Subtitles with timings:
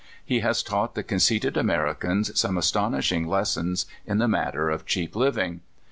[0.25, 5.61] He has taught the conceited Americans some astonishing lessons in the matter of cheap living.